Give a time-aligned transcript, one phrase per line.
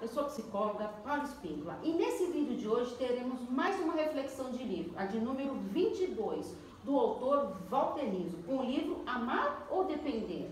[0.00, 4.64] eu sou psicóloga Paula Espíngula e nesse vídeo de hoje teremos mais uma reflexão de
[4.64, 8.06] livro, a de número 22, do autor Walter
[8.46, 10.50] com o livro Amar ou Depender.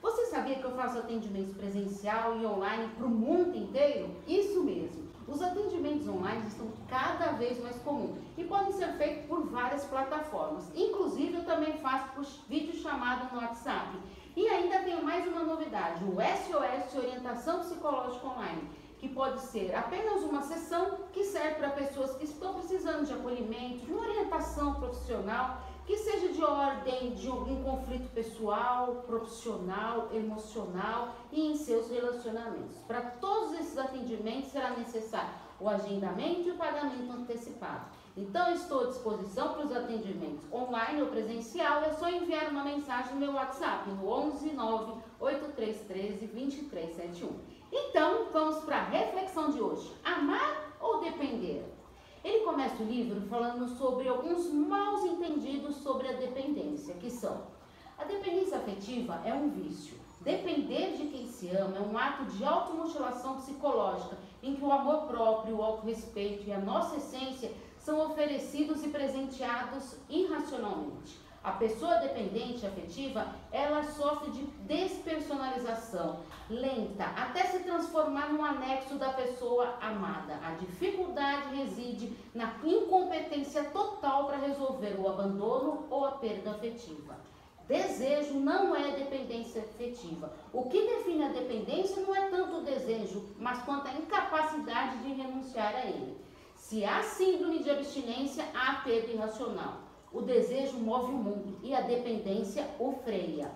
[0.00, 4.10] Você sabia que eu faço atendimentos presencial e online para o mundo inteiro?
[4.28, 5.08] Isso mesmo.
[5.26, 10.70] Os atendimentos online estão cada vez mais comuns e podem ser feitos por várias plataformas.
[10.76, 13.98] Inclusive, eu também faço por vídeo chamado no WhatsApp.
[14.36, 18.68] E ainda tenho mais uma novidade, o SOS Orientação Psicológica Online,
[19.04, 23.84] que pode ser apenas uma sessão que serve para pessoas que estão precisando de acolhimento,
[23.84, 31.52] de uma orientação profissional, que seja de ordem de algum conflito pessoal, profissional, emocional e
[31.52, 32.78] em seus relacionamentos.
[32.86, 37.84] Para todos esses atendimentos será necessário o agendamento e o pagamento antecipado.
[38.16, 41.82] Então, estou à disposição para os atendimentos online ou presencial.
[41.82, 47.54] É só enviar uma mensagem no meu WhatsApp no 11 9 8313 2371.
[47.76, 51.64] Então, vamos para a reflexão de hoje: amar ou depender?
[52.22, 57.48] Ele começa o livro falando sobre alguns maus entendidos sobre a dependência, que são:
[57.98, 59.98] a dependência afetiva é um vício.
[60.20, 65.08] Depender de quem se ama é um ato de automutilação psicológica, em que o amor
[65.08, 71.23] próprio, o autorrespeito e a nossa essência são oferecidos e presenteados irracionalmente.
[71.44, 79.10] A pessoa dependente afetiva, ela sofre de despersonalização lenta, até se transformar num anexo da
[79.12, 80.40] pessoa amada.
[80.42, 87.18] A dificuldade reside na incompetência total para resolver o abandono ou a perda afetiva.
[87.68, 90.32] Desejo não é dependência afetiva.
[90.50, 95.12] O que define a dependência não é tanto o desejo, mas quanto a incapacidade de
[95.12, 96.16] renunciar a ele.
[96.56, 99.83] Se há síndrome de abstinência, há apego irracional.
[100.14, 103.50] O desejo move o mundo e a dependência o freia.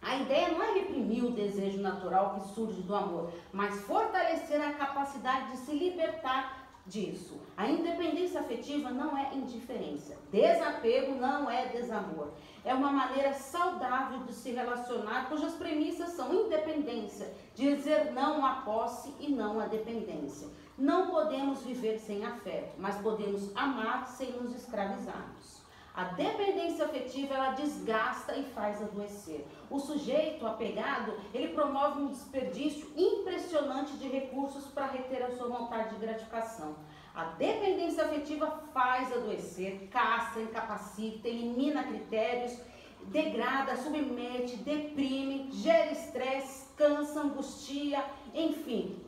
[0.00, 4.72] A ideia não é reprimir o desejo natural que surge do amor, mas fortalecer a
[4.72, 7.38] capacidade de se libertar disso.
[7.58, 10.16] A independência afetiva não é indiferença.
[10.30, 12.30] Desapego não é desamor.
[12.64, 19.12] É uma maneira saudável de se relacionar, cujas premissas são independência, dizer não à posse
[19.20, 20.48] e não à dependência.
[20.78, 25.61] Não podemos viver sem afeto, mas podemos amar sem nos escravizarmos.
[25.94, 29.46] A dependência afetiva, ela desgasta e faz adoecer.
[29.68, 35.90] O sujeito apegado, ele promove um desperdício impressionante de recursos para reter a sua vontade
[35.90, 36.76] de gratificação.
[37.14, 42.58] A dependência afetiva faz adoecer, caça, incapacita, elimina critérios,
[43.08, 48.02] degrada, submete, deprime, gera estresse, cansa, angustia,
[48.32, 48.98] enfim,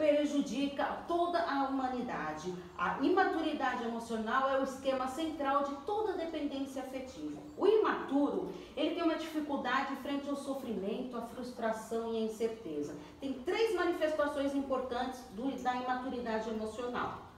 [0.00, 2.54] prejudica toda a humanidade.
[2.78, 7.38] A imaturidade emocional é o esquema central de toda dependência afetiva.
[7.54, 12.96] O imaturo, ele tem uma dificuldade frente ao sofrimento, à frustração e à incerteza.
[13.20, 17.29] Tem três manifestações importantes do, da imaturidade emocional.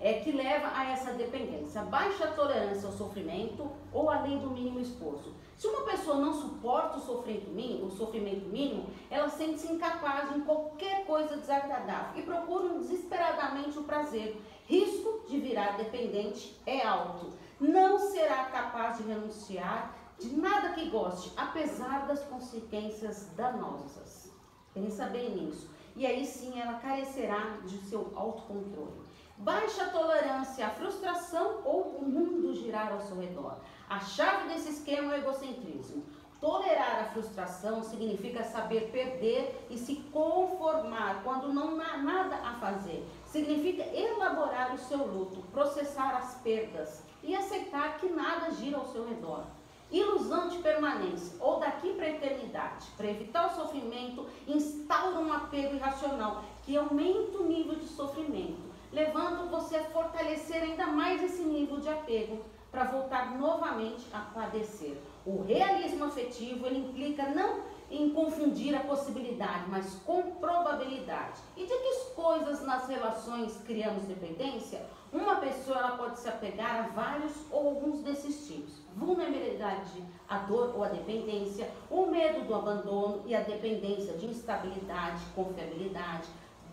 [0.00, 4.78] É que leva a essa dependência, baixa tolerância ao sofrimento ou a lei do mínimo
[4.78, 5.34] esforço.
[5.56, 10.42] Se uma pessoa não suporta o sofrimento mínimo, o sofrimento mínimo, ela sente-se incapaz em
[10.42, 14.40] qualquer coisa desagradável e procura desesperadamente o prazer.
[14.66, 17.32] Risco de virar dependente é alto.
[17.58, 24.30] Não será capaz de renunciar de nada que goste, apesar das consequências danosas.
[24.72, 25.68] Pensa bem nisso.
[25.96, 29.07] E aí sim ela carecerá de seu autocontrole.
[29.40, 33.58] Baixa tolerância à frustração ou o mundo girar ao seu redor.
[33.88, 36.02] A chave desse esquema é o egocentrismo.
[36.40, 43.08] Tolerar a frustração significa saber perder e se conformar quando não há nada a fazer.
[43.26, 49.08] Significa elaborar o seu luto, processar as perdas e aceitar que nada gira ao seu
[49.08, 49.44] redor.
[49.90, 52.88] Ilusão de permanência ou daqui para a eternidade.
[52.96, 59.50] Para evitar o sofrimento, instaura um apego irracional que aumenta o nível de sofrimento, levando
[59.50, 64.98] você a fortalecer ainda mais esse nível de apego para voltar novamente a padecer.
[65.24, 71.40] O realismo afetivo ele implica não em confundir a possibilidade, mas com probabilidade.
[71.56, 74.84] E de que coisas nas relações criamos dependência?
[75.10, 80.74] Uma pessoa ela pode se apegar a vários ou alguns desses tipos: vulnerabilidade à dor
[80.76, 86.28] ou à dependência, o medo do abandono e a dependência de instabilidade, confiabilidade,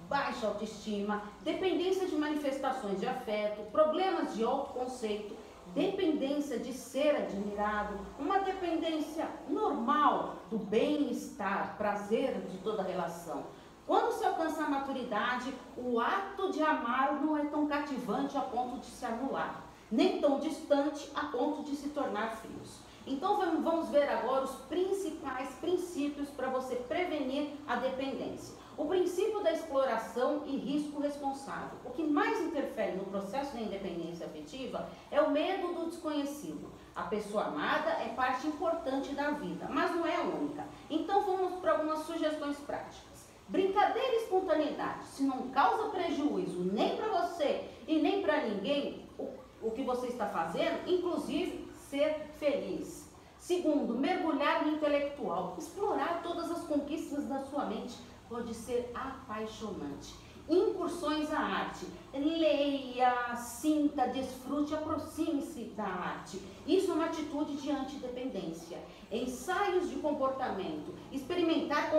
[0.10, 5.36] baixa autoestima, dependência de manifestações de afeto, problemas de autoconceito
[5.74, 13.46] dependência de ser admirado, uma dependência normal do bem-estar, prazer de toda relação.
[13.88, 18.80] Quando se alcança a maturidade, o ato de amar não é tão cativante a ponto
[18.80, 22.80] de se anular, nem tão distante a ponto de se tornar frios.
[23.06, 28.56] Então vamos ver agora os principais princípios para você prevenir a dependência.
[28.78, 31.78] O princípio da exploração e risco responsável.
[31.86, 36.70] O que mais interfere no processo da independência afetiva é o medo do desconhecido.
[36.94, 40.66] A pessoa amada é parte importante da vida, mas não é a única.
[40.90, 43.30] Então vamos para algumas sugestões práticas.
[43.48, 45.06] Brincadeira e espontaneidade.
[45.06, 49.30] Se não causa prejuízo nem para você e nem para ninguém, o,
[49.62, 53.10] o que você está fazendo, inclusive ser feliz.
[53.38, 55.56] Segundo, mergulhar no intelectual.
[55.58, 57.96] Explorar todas as conquistas da sua mente
[58.30, 60.14] pode ser apaixonante.
[60.48, 61.88] Incursões à arte.
[62.14, 66.40] Leia, sinta, desfrute, aproxime-se da arte.
[66.68, 68.78] Isso é uma atitude de antidependência.
[69.12, 70.94] Ensaios de comportamento.
[71.12, 71.90] Experimentar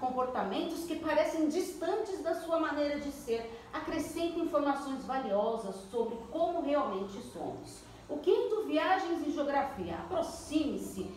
[0.00, 3.48] comportamentos que parecem distantes da sua maneira de ser.
[3.72, 7.84] Acrescenta informações valiosas sobre como realmente somos.
[8.08, 9.94] O quinto, viagens e geografia.
[9.94, 11.08] Aproxime-se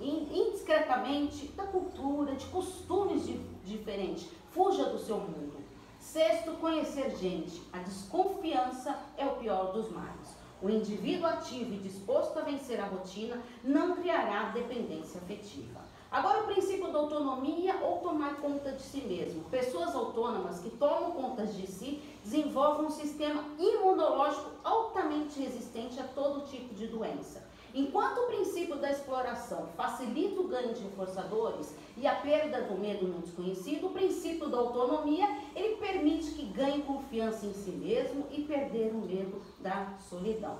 [0.00, 3.24] indiscretamente da cultura, de costumes
[3.64, 5.62] diferentes Fuja do seu mundo.
[6.00, 7.62] Sexto, conhecer gente.
[7.74, 10.34] A desconfiança é o pior dos males.
[10.62, 15.80] O indivíduo ativo e disposto a vencer a rotina não criará dependência afetiva.
[16.10, 19.44] Agora, o princípio da autonomia ou tomar conta de si mesmo.
[19.50, 26.46] Pessoas autônomas que tomam conta de si desenvolvem um sistema imunológico altamente resistente a todo
[26.46, 27.45] tipo de doença.
[27.76, 33.06] Enquanto o princípio da exploração facilita o ganho de reforçadores e a perda do medo
[33.06, 38.44] no desconhecido, o princípio da autonomia, ele permite que ganhe confiança em si mesmo e
[38.44, 40.56] perder o medo da solidão.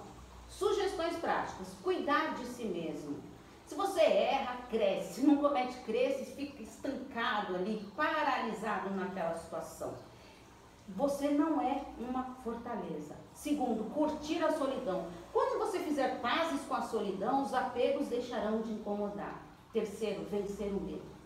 [0.46, 3.16] Sugestões práticas: cuidar de si mesmo.
[3.64, 5.14] Se você erra, cresce.
[5.14, 9.94] Se não comete cresce, fica estancado ali, paralisado naquela situação.
[10.88, 13.16] Você não é uma fortaleza.
[13.34, 15.06] Segundo, curtir a solidão.
[15.32, 19.42] Quando você fizer pazes com a solidão, os apegos deixarão de incomodar.
[19.72, 21.16] Terceiro, vencer o medo.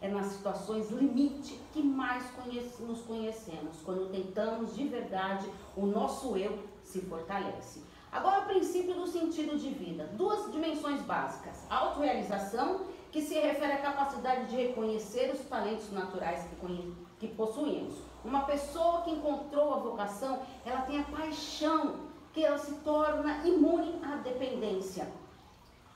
[0.00, 6.36] É nas situações limite que mais conhece, nos conhecemos, quando tentamos de verdade, o nosso
[6.36, 7.82] eu se fortalece.
[8.12, 10.10] Agora, o princípio do sentido de vida.
[10.14, 16.94] Duas dimensões básicas: autorrealização, que se refere à capacidade de reconhecer os talentos naturais que,
[17.18, 17.94] que possuímos.
[18.24, 21.96] Uma pessoa que encontrou a vocação, ela tem a paixão
[22.32, 25.08] que ela se torna imune à dependência.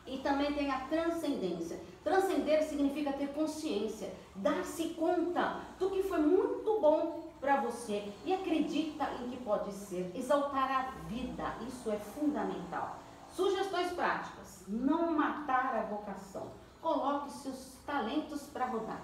[0.06, 1.80] E também tem a transcendência.
[2.02, 9.04] Transcender significa ter consciência, dar-se conta do que foi muito bom para você e acredita
[9.20, 10.10] em que pode ser.
[10.14, 12.98] Exaltar a vida, isso é fundamental.
[13.28, 16.48] Sugestões práticas: não matar a vocação.
[16.80, 19.02] Coloque seus talentos para rodar.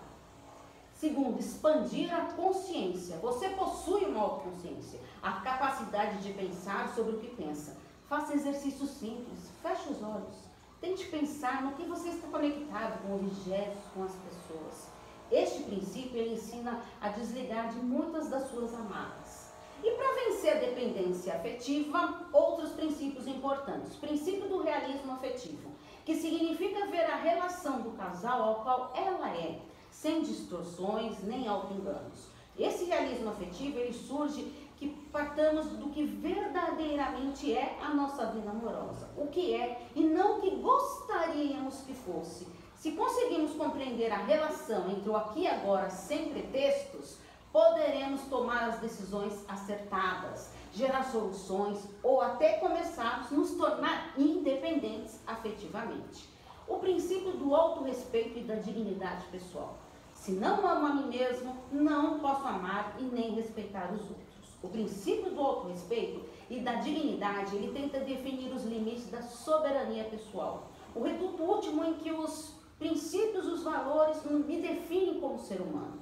[0.96, 3.18] Segundo, expandir a consciência.
[3.18, 7.76] Você possui uma autoconsciência, a capacidade de pensar sobre o que pensa.
[8.08, 10.36] Faça exercícios simples, feche os olhos.
[10.80, 14.88] Tente pensar no que você está conectado com objetos, com as pessoas.
[15.30, 19.52] Este princípio ele ensina a desligar de muitas das suas amarras.
[19.84, 23.96] E para vencer a dependência afetiva, outros princípios importantes.
[23.96, 25.72] Princípio do realismo afetivo,
[26.06, 29.60] que significa ver a relação do casal ao qual ela é
[30.00, 32.28] sem distorções nem auto-enganos.
[32.58, 39.08] Esse realismo afetivo ele surge que partamos do que verdadeiramente é a nossa vida amorosa,
[39.16, 42.46] o que é e não o que gostaríamos que fosse.
[42.74, 47.16] Se conseguimos compreender a relação entre o aqui e agora sem pretextos,
[47.50, 56.28] poderemos tomar as decisões acertadas, gerar soluções ou até começarmos a nos tornar independentes afetivamente.
[56.68, 59.85] O princípio do autorrespeito e da dignidade pessoal.
[60.26, 64.58] Se não amo a mim mesmo, não posso amar e nem respeitar os outros.
[64.60, 70.72] O princípio do autorrespeito e da dignidade, ele tenta definir os limites da soberania pessoal.
[70.96, 76.00] O reduto último em que os princípios, os valores me definem como ser humano.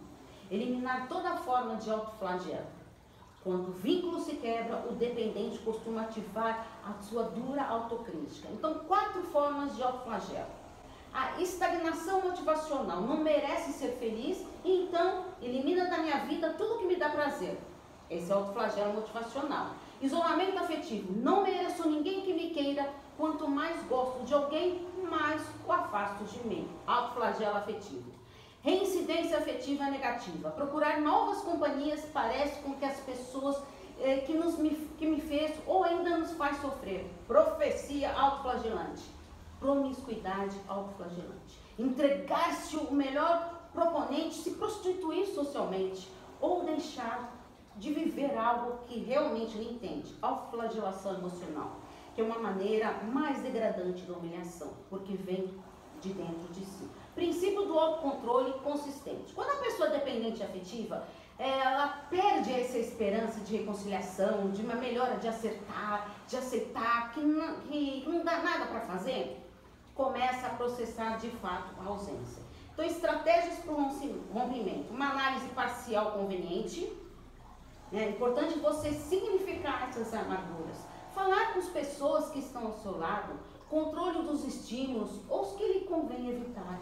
[0.50, 2.68] Eliminar toda forma de autoflagelo.
[3.42, 8.48] Quando o vínculo se quebra, o dependente costuma ativar a sua dura autocrítica.
[8.50, 10.63] Então, quatro formas de autoflagelo
[11.14, 16.96] a estagnação motivacional, não merece ser feliz, então elimina da minha vida tudo que me
[16.96, 17.56] dá prazer.
[18.10, 19.76] Esse é o autoflagelo motivacional.
[20.02, 25.72] Isolamento afetivo, não mereço ninguém que me queira, quanto mais gosto de alguém, mais o
[25.72, 26.68] afasto de mim.
[26.84, 28.12] Autoflagelo afetivo.
[28.60, 30.50] Reincidência afetiva negativa.
[30.50, 33.56] Procurar novas companhias parece com que as pessoas
[34.00, 34.56] eh, que, nos,
[34.98, 37.08] que me fez ou ainda nos faz sofrer.
[37.28, 39.14] Profecia autoflagelante
[39.58, 41.58] promiscuidade autoflagelante.
[41.78, 46.08] Entregar-se o melhor proponente, se prostituir socialmente
[46.40, 47.32] ou deixar
[47.76, 50.14] de viver algo que realmente ele entende.
[50.22, 51.78] Autoflagelação emocional,
[52.14, 55.52] que é uma maneira mais degradante da humilhação, porque vem
[56.00, 56.88] de dentro de si.
[57.14, 59.32] Princípio do autocontrole consistente.
[59.32, 61.06] Quando a pessoa é dependente afetiva,
[61.38, 67.60] ela perde essa esperança de reconciliação, de uma melhora, de acertar, de aceitar que não,
[67.60, 69.40] que não dá nada para fazer,
[69.94, 72.42] começa a processar de fato a ausência.
[72.72, 73.82] Então, estratégias para o
[74.32, 74.92] rompimento.
[74.92, 76.92] Uma análise parcial conveniente.
[77.92, 80.76] É importante você significar essas amarguras.
[81.14, 83.34] Falar com as pessoas que estão ao seu lado.
[83.70, 86.80] Controle dos estímulos ou os que lhe convém evitar.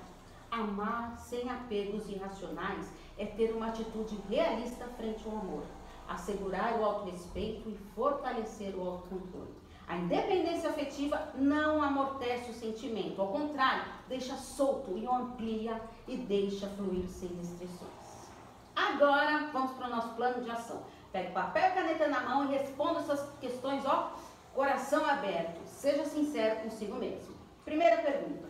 [0.50, 2.88] Amar sem apegos irracionais
[3.19, 5.64] é ter uma atitude realista frente ao amor.
[6.09, 9.62] Assegurar o autorrespeito e fortalecer o autocontrole.
[9.87, 16.66] A independência afetiva não amortece o sentimento, ao contrário, deixa solto e amplia e deixa
[16.69, 18.31] fluir sem restrições.
[18.75, 20.83] Agora, vamos para o nosso plano de ação.
[21.12, 24.12] Pegue papel e caneta na mão e responda essas questões, ó,
[24.54, 25.61] coração aberto.
[25.66, 27.35] Seja sincero consigo mesmo.
[27.64, 28.49] Primeira pergunta: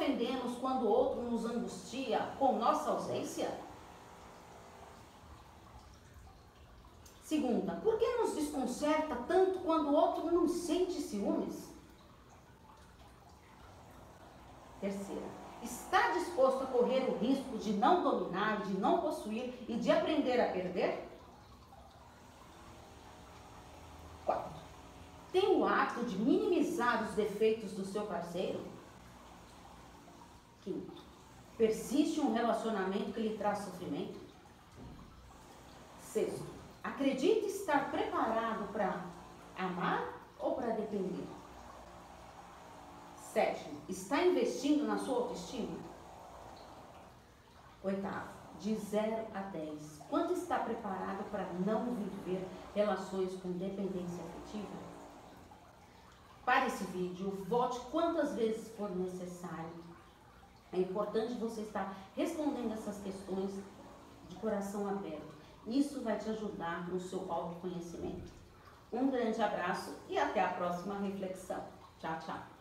[0.00, 3.50] ofendemos quando o outro nos angustia com nossa ausência?
[7.22, 11.68] Segunda, por que nos desconcerta tanto quando o outro não sente ciúmes?
[14.80, 15.26] Terceira,
[15.62, 20.40] está disposto a correr o risco de não dominar, de não possuir e de aprender
[20.40, 21.06] a perder?
[24.24, 24.60] Quatro,
[25.30, 28.79] tem o hábito de minimizar os defeitos do seu parceiro?
[30.62, 31.02] Quinto,
[31.56, 34.18] persiste um relacionamento que lhe traz sofrimento?
[36.00, 39.04] Sexto, Acredita estar preparado para
[39.56, 41.26] amar ou para depender?
[43.16, 45.78] Sétimo, está investindo na sua autoestima?
[47.82, 54.90] Oitavo, de 0 a 10, quanto está preparado para não viver relações com dependência afetiva?
[56.44, 59.89] Para esse vídeo, volte quantas vezes for necessário.
[60.72, 63.50] É importante você estar respondendo essas questões
[64.28, 65.34] de coração aberto.
[65.66, 68.30] Isso vai te ajudar no seu autoconhecimento.
[68.92, 71.62] Um grande abraço e até a próxima reflexão.
[71.98, 72.59] Tchau, tchau.